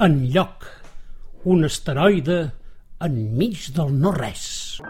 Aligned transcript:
En 0.00 0.14
lloc, 0.32 0.64
un 1.44 1.64
asteroide 1.68 2.38
enmig 3.04 3.68
del 3.76 3.92
no-res. 4.00 4.80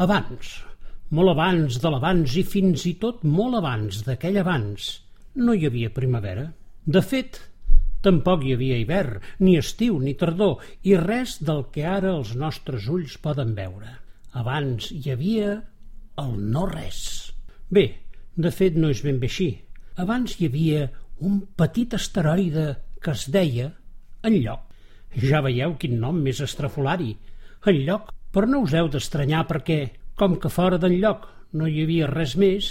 Abans, 0.00 0.52
molt 1.10 1.32
abans 1.32 1.78
de 1.82 1.90
l'abans 1.90 2.34
i 2.38 2.42
fins 2.46 2.84
i 2.86 2.94
tot 3.02 3.24
molt 3.26 3.58
abans 3.58 4.02
d'aquell 4.06 4.38
abans, 4.42 4.90
no 5.34 5.54
hi 5.54 5.66
havia 5.66 5.90
primavera. 5.94 6.44
De 6.86 7.02
fet, 7.02 7.40
tampoc 8.04 8.44
hi 8.44 8.54
havia 8.54 8.78
hivern, 8.80 9.18
ni 9.42 9.56
estiu, 9.58 9.98
ni 9.98 10.14
tardor, 10.18 10.62
i 10.86 10.94
res 11.00 11.38
del 11.42 11.64
que 11.74 11.86
ara 11.86 12.14
els 12.14 12.34
nostres 12.38 12.86
ulls 12.88 13.16
poden 13.22 13.56
veure. 13.58 13.96
Abans 14.38 14.90
hi 14.94 15.10
havia 15.10 15.56
el 16.22 16.32
no-res. 16.54 17.02
Bé, 17.70 17.86
de 18.36 18.54
fet 18.54 18.78
no 18.78 18.90
és 18.94 19.02
ben 19.06 19.18
bé 19.20 19.30
així. 19.30 19.50
Abans 20.00 20.38
hi 20.38 20.46
havia 20.46 20.86
un 21.26 21.42
petit 21.58 21.94
asteroide 21.98 22.70
que 23.02 23.12
es 23.16 23.26
deia 23.34 23.72
Enlloc. 24.24 24.62
Ja 25.26 25.42
veieu 25.42 25.74
quin 25.80 25.98
nom 26.00 26.22
més 26.22 26.40
estrafolari. 26.44 27.14
Enlloc 27.66 28.14
però 28.30 28.46
no 28.46 28.62
us 28.64 28.74
heu 28.78 28.88
d'estranyar 28.90 29.42
perquè, 29.48 29.80
com 30.20 30.36
que 30.36 30.52
fora 30.52 30.76
d'enlloc 30.80 31.22
no 31.56 31.66
hi 31.66 31.80
havia 31.84 32.08
res 32.10 32.34
més, 32.36 32.66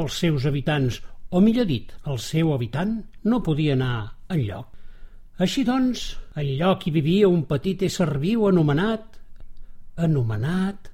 els 0.00 0.16
seus 0.22 0.46
habitants, 0.48 1.02
o 1.34 1.40
millor 1.44 1.66
dit, 1.68 1.90
el 2.08 2.16
seu 2.22 2.54
habitant, 2.54 2.94
no 3.28 3.42
podia 3.44 3.74
anar 3.76 3.96
enlloc. 4.32 4.70
Així 5.44 5.64
doncs, 5.68 6.04
enlloc 6.38 6.86
hi 6.86 6.92
vivia 6.94 7.28
un 7.28 7.42
petit 7.50 7.84
ésser 7.88 8.08
viu 8.22 8.46
anomenat... 8.48 9.20
Anomenat... 10.06 10.90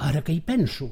Ara 0.00 0.22
que 0.24 0.32
hi 0.32 0.40
penso. 0.40 0.86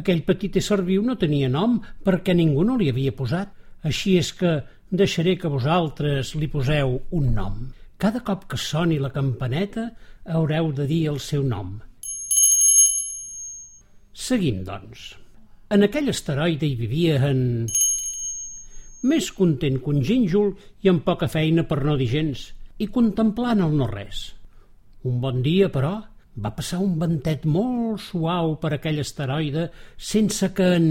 Aquell 0.00 0.24
petit 0.26 0.58
ésser 0.60 0.82
viu 0.84 1.04
no 1.06 1.16
tenia 1.20 1.48
nom 1.52 1.78
perquè 2.04 2.34
ningú 2.36 2.66
no 2.68 2.76
li 2.80 2.90
havia 2.92 3.14
posat. 3.16 3.54
Així 3.88 4.18
és 4.20 4.32
que 4.36 4.56
deixaré 4.90 5.38
que 5.40 5.52
vosaltres 5.52 6.34
li 6.40 6.50
poseu 6.52 6.98
un 7.20 7.30
nom. 7.38 7.62
Cada 7.96 8.20
cop 8.26 8.44
que 8.50 8.60
soni 8.60 8.98
la 9.00 9.14
campaneta 9.14 9.86
haureu 10.26 10.74
de 10.76 10.90
dir 10.90 11.06
el 11.14 11.22
seu 11.24 11.46
nom. 11.46 11.78
Seguim, 14.22 14.60
doncs. 14.66 15.12
En 15.74 15.82
aquell 15.82 16.10
asteroide 16.12 16.68
hi 16.68 16.76
vivia 16.78 17.16
en... 17.26 17.40
Més 19.10 19.30
content 19.34 19.80
que 19.82 19.90
un 19.90 20.02
gínjol 20.06 20.52
i 20.84 20.90
amb 20.92 21.02
poca 21.02 21.26
feina 21.32 21.64
per 21.66 21.80
no 21.82 21.96
dir 21.98 22.06
gens, 22.12 22.44
i 22.78 22.86
contemplant 22.96 23.64
el 23.64 23.74
no-res. 23.80 24.20
Un 25.10 25.16
bon 25.24 25.40
dia, 25.42 25.70
però, 25.74 25.96
va 26.44 26.52
passar 26.54 26.78
un 26.84 26.94
ventet 27.00 27.48
molt 27.50 28.04
suau 28.04 28.54
per 28.62 28.76
aquell 28.76 29.00
asteroide 29.02 29.66
sense 30.12 30.52
que 30.54 30.68
en... 30.76 30.86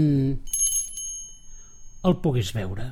el 2.04 2.18
pogués 2.26 2.52
veure. 2.58 2.90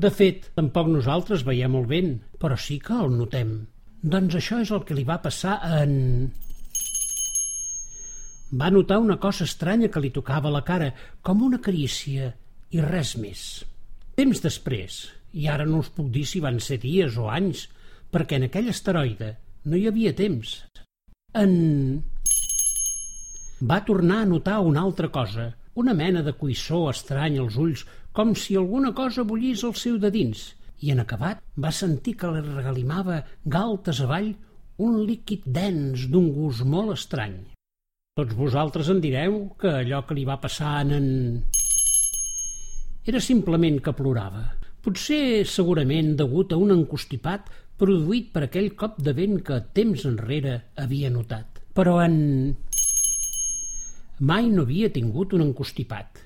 De 0.00 0.12
fet, 0.14 0.52
tampoc 0.54 0.86
nosaltres 0.88 1.42
veiem 1.48 1.74
el 1.80 1.90
vent, 1.90 2.14
però 2.38 2.56
sí 2.56 2.78
que 2.78 2.94
el 2.94 3.10
notem. 3.18 3.56
Doncs 4.00 4.38
això 4.38 4.60
és 4.62 4.70
el 4.70 4.86
que 4.86 4.94
li 4.96 5.04
va 5.08 5.18
passar 5.24 5.58
en... 5.82 6.30
Va 8.50 8.70
notar 8.74 8.98
una 8.98 9.16
cosa 9.22 9.44
estranya 9.46 9.88
que 9.94 10.00
li 10.02 10.10
tocava 10.10 10.50
la 10.50 10.64
cara, 10.66 10.90
com 11.22 11.42
una 11.46 11.60
carícia, 11.62 12.32
i 12.74 12.80
res 12.82 13.14
més. 13.18 13.42
Temps 14.18 14.42
després, 14.42 14.96
i 15.38 15.46
ara 15.46 15.66
no 15.66 15.84
us 15.84 15.90
puc 15.94 16.10
dir 16.10 16.24
si 16.26 16.42
van 16.42 16.58
ser 16.58 16.80
dies 16.82 17.18
o 17.18 17.28
anys, 17.30 17.68
perquè 18.10 18.40
en 18.40 18.48
aquell 18.48 18.70
asteroide 18.72 19.36
no 19.70 19.78
hi 19.78 19.86
havia 19.86 20.14
temps. 20.18 20.56
En... 21.38 21.54
Va 23.60 23.78
tornar 23.86 24.22
a 24.24 24.28
notar 24.28 24.58
una 24.66 24.82
altra 24.82 25.10
cosa, 25.14 25.50
una 25.78 25.94
mena 25.94 26.24
de 26.26 26.34
cuissó 26.34 26.88
estrany 26.90 27.38
als 27.38 27.58
ulls, 27.60 27.84
com 28.12 28.34
si 28.34 28.56
alguna 28.58 28.90
cosa 28.96 29.22
bullís 29.22 29.62
al 29.62 29.76
seu 29.78 30.00
de 30.02 30.10
dins, 30.10 30.48
i 30.82 30.90
en 30.90 31.04
acabat 31.04 31.44
va 31.54 31.70
sentir 31.70 32.16
que 32.18 32.32
li 32.34 32.42
regalimava 32.48 33.22
galtes 33.44 34.02
avall 34.02 34.32
un 34.80 35.00
líquid 35.06 35.46
dens 35.46 36.08
d'un 36.10 36.32
gust 36.34 36.66
molt 36.66 36.96
estrany. 36.96 37.38
Tots 38.18 38.34
vosaltres 38.34 38.88
en 38.90 38.98
direu 38.98 39.34
que 39.60 39.70
allò 39.70 40.00
que 40.02 40.16
li 40.18 40.24
va 40.26 40.40
passar 40.42 40.80
en 40.82 40.94
en... 40.96 41.04
Era 43.06 43.20
simplement 43.22 43.76
que 43.84 43.94
plorava. 43.94 44.42
Potser 44.82 45.46
segurament 45.46 46.16
degut 46.18 46.50
a 46.50 46.58
un 46.58 46.74
encostipat 46.74 47.46
produït 47.78 48.32
per 48.34 48.42
aquell 48.46 48.72
cop 48.80 48.98
de 48.98 49.14
vent 49.14 49.38
que 49.46 49.60
temps 49.78 50.02
enrere 50.10 50.56
havia 50.84 51.10
notat. 51.14 51.60
Però 51.72 52.00
en 52.02 52.16
mai 54.18 54.50
no 54.50 54.66
havia 54.66 54.90
tingut 54.90 55.36
un 55.38 55.46
encostipat. 55.46 56.18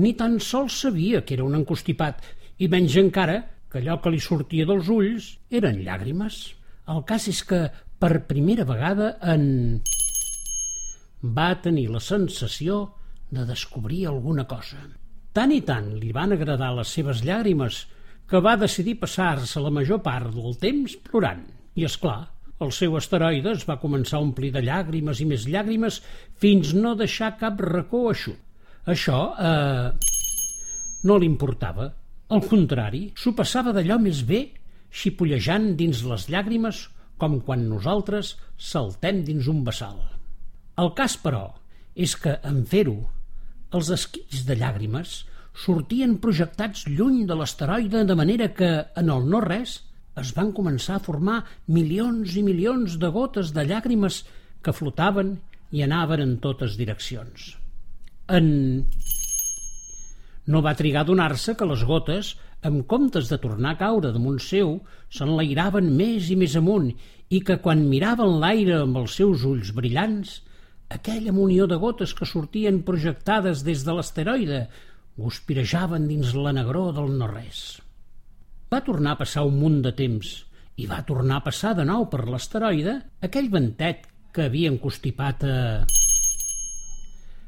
Ni 0.00 0.14
tan 0.16 0.38
sols 0.40 0.80
sabia 0.86 1.20
que 1.20 1.36
era 1.36 1.44
un 1.44 1.54
encostipat, 1.60 2.24
i 2.58 2.70
menys 2.72 2.96
encara 3.02 3.42
que 3.68 3.82
allò 3.82 3.98
que 4.00 4.14
li 4.14 4.22
sortia 4.24 4.64
dels 4.64 4.88
ulls 4.88 5.28
eren 5.52 5.84
llàgrimes. 5.84 6.40
El 6.88 7.04
cas 7.04 7.28
és 7.28 7.44
que, 7.44 7.66
per 8.00 8.24
primera 8.32 8.64
vegada, 8.64 9.18
en... 9.20 9.84
va 11.22 11.54
tenir 11.62 11.88
la 11.90 12.00
sensació 12.00 12.84
de 13.30 13.44
descobrir 13.46 14.06
alguna 14.06 14.46
cosa. 14.46 14.78
Tant 15.36 15.52
i 15.52 15.60
tant 15.68 15.90
li 16.00 16.12
van 16.16 16.32
agradar 16.32 16.72
les 16.76 16.92
seves 16.92 17.22
llàgrimes 17.24 17.82
que 18.30 18.40
va 18.42 18.56
decidir 18.58 18.96
passar-se 19.00 19.60
la 19.60 19.70
major 19.70 20.00
part 20.02 20.32
del 20.34 20.56
temps 20.60 20.96
plorant. 21.08 21.44
I, 21.76 21.84
és 21.84 21.96
clar, 22.00 22.30
el 22.64 22.72
seu 22.72 22.96
asteroide 22.96 23.52
es 23.52 23.66
va 23.68 23.78
començar 23.82 24.18
a 24.18 24.24
omplir 24.24 24.50
de 24.54 24.62
llàgrimes 24.64 25.20
i 25.20 25.28
més 25.28 25.46
llàgrimes 25.50 26.00
fins 26.40 26.72
no 26.74 26.96
deixar 26.96 27.34
cap 27.40 27.60
racó 27.60 28.06
eixut. 28.12 28.40
Això 28.86 29.20
eh, 29.36 29.90
no 31.04 31.18
li 31.18 31.28
importava. 31.28 31.90
Al 32.32 32.42
contrari, 32.48 33.10
s'ho 33.18 33.34
passava 33.38 33.74
d'allò 33.76 33.98
més 34.02 34.24
bé 34.26 34.42
xipollejant 34.90 35.74
dins 35.78 36.02
les 36.08 36.28
llàgrimes 36.32 36.86
com 37.20 37.40
quan 37.44 37.68
nosaltres 37.68 38.36
saltem 38.56 39.24
dins 39.26 39.48
un 39.52 39.64
vessal. 39.66 40.15
El 40.82 40.92
cas, 40.96 41.16
però, 41.16 41.46
és 41.96 42.12
que, 42.20 42.36
en 42.44 42.60
fer-ho, 42.68 42.98
els 43.76 43.88
esquits 43.94 44.44
de 44.48 44.56
llàgrimes 44.60 45.22
sortien 45.56 46.18
projectats 46.20 46.84
lluny 46.86 47.24
de 47.28 47.36
l'asteroide 47.38 48.04
de 48.04 48.16
manera 48.18 48.50
que, 48.58 48.70
en 49.00 49.12
el 49.12 49.28
no-res, 49.32 49.78
es 50.20 50.32
van 50.36 50.52
començar 50.56 50.98
a 50.98 51.04
formar 51.06 51.38
milions 51.72 52.36
i 52.36 52.44
milions 52.44 52.96
de 53.00 53.08
gotes 53.12 53.52
de 53.56 53.64
llàgrimes 53.68 54.22
que 54.64 54.74
flotaven 54.76 55.36
i 55.72 55.84
anaven 55.84 56.22
en 56.24 56.36
totes 56.44 56.76
direccions. 56.80 57.54
En... 58.28 58.48
No 60.46 60.62
va 60.62 60.76
trigar 60.78 61.02
a 61.02 61.08
donar-se 61.08 61.56
que 61.58 61.66
les 61.66 61.82
gotes, 61.88 62.34
en 62.62 62.82
comptes 62.90 63.30
de 63.32 63.38
tornar 63.42 63.74
a 63.74 63.78
caure 63.80 64.12
damunt 64.14 64.38
seu, 64.44 64.76
s'enlairaven 65.10 65.88
més 65.98 66.30
i 66.30 66.36
més 66.38 66.54
amunt 66.60 66.92
i 67.32 67.40
que 67.42 67.58
quan 67.64 67.88
miraven 67.90 68.38
l'aire 68.42 68.82
amb 68.84 69.00
els 69.02 69.16
seus 69.18 69.42
ulls 69.48 69.72
brillants, 69.74 70.42
aquella 70.88 71.32
munió 71.32 71.66
de 71.66 71.78
gotes 71.82 72.14
que 72.14 72.28
sortien 72.28 72.82
projectades 72.86 73.64
des 73.66 73.84
de 73.86 73.94
l'asteroide 73.96 74.66
guspirejaven 75.16 76.06
dins 76.08 76.34
la 76.36 76.52
negró 76.52 76.90
del 76.92 77.14
no-res. 77.18 77.80
Va 78.72 78.82
tornar 78.84 79.14
a 79.14 79.20
passar 79.22 79.46
un 79.48 79.58
munt 79.60 79.80
de 79.84 79.92
temps 79.96 80.32
i 80.76 80.86
va 80.86 81.04
tornar 81.08 81.40
a 81.40 81.46
passar 81.46 81.72
de 81.78 81.86
nou 81.88 82.06
per 82.12 82.26
l'asteroide 82.28 82.98
aquell 83.24 83.48
ventet 83.52 84.06
que 84.32 84.48
havia 84.50 84.72
encostipat 84.72 85.46
a... 85.48 85.54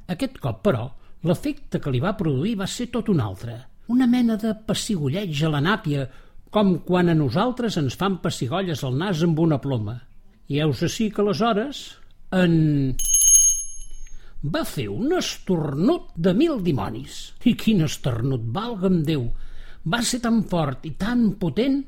Aquest 0.08 0.38
cop, 0.40 0.62
però, 0.64 0.86
l'efecte 1.28 1.82
que 1.84 1.92
li 1.92 2.00
va 2.00 2.16
produir 2.16 2.54
va 2.56 2.68
ser 2.70 2.88
tot 2.94 3.10
un 3.12 3.20
altre. 3.20 3.58
Una 3.92 4.06
mena 4.08 4.38
de 4.40 4.54
pessigolleig 4.68 5.42
a 5.44 5.52
la 5.52 5.60
nàpia, 5.64 6.06
com 6.48 6.78
quan 6.86 7.12
a 7.12 7.16
nosaltres 7.16 7.76
ens 7.76 7.98
fan 8.00 8.16
pessigolles 8.24 8.84
al 8.84 8.96
nas 8.96 9.20
amb 9.26 9.40
una 9.44 9.60
ploma. 9.60 9.98
I 10.48 10.62
heus 10.64 10.80
així 10.86 11.10
que 11.12 11.20
aleshores, 11.20 11.82
en... 12.32 12.94
Va 14.38 14.62
fer 14.62 14.86
un 14.92 15.16
estornut 15.18 16.12
de 16.14 16.30
mil 16.34 16.60
dimonis. 16.62 17.32
I 17.42 17.56
quin 17.58 17.82
estornut, 17.82 18.44
valga'm 18.54 19.02
Déu! 19.06 19.26
va 19.88 20.00
ser 20.04 20.20
tan 20.22 20.42
fort 20.50 20.84
i 20.86 20.92
tan 21.00 21.32
potent 21.40 21.80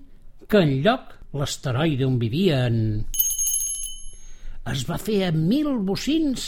que 0.51 0.63
en 0.65 0.73
lloc 0.85 1.13
l'asteroide 1.37 2.07
on 2.07 2.17
vivia 2.19 2.65
en... 2.67 3.05
es 4.71 4.83
va 4.89 4.99
fer 4.99 5.21
a 5.27 5.31
mil 5.35 5.69
bocins 5.87 6.47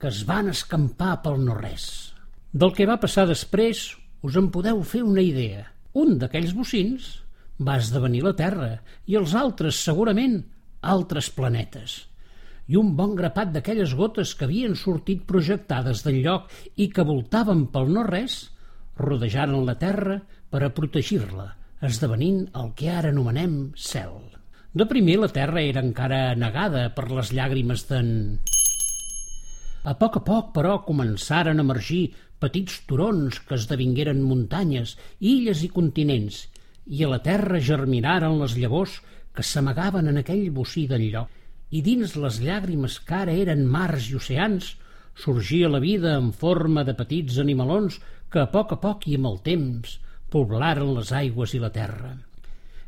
que 0.00 0.08
es 0.10 0.22
van 0.28 0.48
escampar 0.52 1.18
pel 1.24 1.40
no-res. 1.44 1.86
Del 2.52 2.72
que 2.76 2.86
va 2.88 3.00
passar 3.02 3.26
després 3.28 3.84
us 4.24 4.38
en 4.40 4.50
podeu 4.54 4.82
fer 4.86 5.02
una 5.04 5.24
idea. 5.24 5.66
Un 5.94 6.18
d'aquells 6.20 6.54
bocins 6.56 7.10
va 7.60 7.78
esdevenir 7.80 8.24
la 8.24 8.34
Terra 8.38 8.70
i 9.06 9.16
els 9.20 9.34
altres, 9.38 9.80
segurament, 9.80 10.40
altres 10.80 11.30
planetes. 11.30 12.02
I 12.66 12.78
un 12.80 12.94
bon 12.96 13.14
grapat 13.18 13.52
d'aquelles 13.52 13.92
gotes 13.98 14.32
que 14.38 14.46
havien 14.46 14.76
sortit 14.78 15.26
projectades 15.28 16.02
del 16.06 16.22
lloc 16.24 16.48
i 16.80 16.88
que 16.88 17.04
voltaven 17.04 17.66
pel 17.74 17.92
no-res, 17.92 18.38
rodejaren 18.96 19.66
la 19.66 19.76
terra 19.80 20.20
per 20.50 20.62
a 20.64 20.72
protegir-la, 20.72 21.50
esdevenint 21.84 22.46
el 22.56 22.72
que 22.78 22.90
ara 22.90 23.12
anomenem 23.12 23.74
cel. 23.76 24.16
De 24.74 24.86
primer 24.90 25.18
la 25.20 25.30
terra 25.30 25.62
era 25.62 25.82
encara 25.84 26.34
negada 26.34 26.88
per 26.96 27.10
les 27.10 27.32
llàgrimes 27.34 27.86
d'en... 27.90 28.10
A 29.84 29.92
poc 30.00 30.16
a 30.16 30.22
poc, 30.24 30.54
però, 30.56 30.78
començaren 30.86 31.60
a 31.60 31.64
emergir 31.66 32.14
petits 32.40 32.80
turons 32.88 33.36
que 33.44 33.58
esdevingueren 33.58 34.22
muntanyes, 34.24 34.96
illes 35.20 35.60
i 35.66 35.68
continents, 35.68 36.46
i 36.86 37.04
a 37.04 37.10
la 37.12 37.20
terra 37.24 37.60
germinaren 37.60 38.40
les 38.40 38.56
llavors 38.56 38.96
que 39.36 39.44
s'amagaven 39.44 40.08
en 40.08 40.22
aquell 40.22 40.48
bocí 40.56 40.86
del 40.88 41.10
lloc 41.12 41.43
i 41.70 41.80
dins 41.82 42.14
les 42.20 42.40
llàgrimes 42.44 42.98
que 43.06 43.20
ara 43.24 43.34
eren 43.44 43.64
mars 43.70 44.10
i 44.10 44.18
oceans 44.18 44.74
sorgia 45.16 45.70
la 45.70 45.80
vida 45.80 46.16
en 46.18 46.32
forma 46.32 46.84
de 46.84 46.94
petits 46.98 47.38
animalons 47.38 48.00
que 48.30 48.42
a 48.42 48.50
poc 48.50 48.74
a 48.74 48.80
poc 48.82 49.06
i 49.08 49.16
amb 49.18 49.30
el 49.30 49.40
temps 49.46 49.98
poblaren 50.30 50.94
les 50.96 51.12
aigües 51.14 51.54
i 51.54 51.60
la 51.62 51.70
terra. 51.74 52.16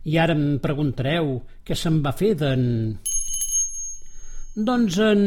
I 0.06 0.18
ara 0.22 0.34
em 0.34 0.58
preguntareu 0.62 1.36
què 1.66 1.76
se'n 1.78 2.00
va 2.02 2.14
fer 2.14 2.34
d'en... 2.38 2.64
Doncs 4.56 4.98
en... 5.02 5.22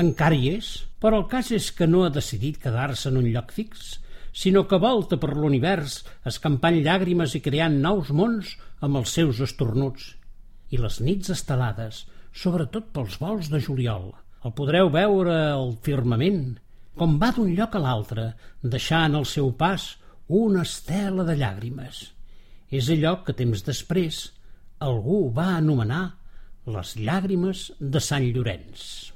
Encara 0.00 0.36
hi 0.36 0.54
és, 0.54 0.70
però 1.00 1.20
el 1.20 1.28
cas 1.28 1.50
és 1.52 1.68
que 1.76 1.88
no 1.88 2.06
ha 2.06 2.14
decidit 2.14 2.60
quedar-se 2.62 3.10
en 3.10 3.20
un 3.20 3.28
lloc 3.34 3.52
fix, 3.52 3.98
sinó 4.32 4.64
que 4.68 4.80
volta 4.80 5.18
per 5.20 5.34
l'univers 5.36 5.98
escampant 6.28 6.80
llàgrimes 6.80 7.36
i 7.36 7.42
creant 7.44 7.76
nous 7.84 8.12
mons 8.16 8.56
amb 8.80 9.02
els 9.02 9.12
seus 9.18 9.42
estornuts 9.44 10.14
i 10.72 10.80
les 10.80 10.98
nits 11.04 11.30
estelades, 11.34 12.04
sobretot 12.32 12.90
pels 12.96 13.18
vols 13.20 13.50
de 13.52 13.60
juliol. 13.60 14.10
El 14.42 14.54
podreu 14.58 14.90
veure 14.90 15.36
al 15.52 15.76
firmament, 15.84 16.56
com 16.98 17.18
va 17.20 17.30
d'un 17.36 17.52
lloc 17.56 17.76
a 17.76 17.82
l'altre, 17.84 18.32
deixant 18.62 19.14
al 19.16 19.28
seu 19.28 19.52
pas 19.52 19.92
una 20.28 20.64
estela 20.66 21.26
de 21.28 21.36
llàgrimes. 21.38 22.02
És 22.72 22.88
allò 22.90 23.18
que 23.26 23.36
temps 23.36 23.64
després 23.68 24.24
algú 24.82 25.26
va 25.36 25.52
anomenar 25.60 26.04
les 26.72 26.96
llàgrimes 26.96 27.70
de 27.78 28.00
Sant 28.00 28.30
Llorenç. 28.32 29.12